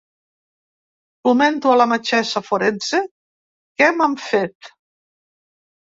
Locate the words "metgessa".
1.93-2.43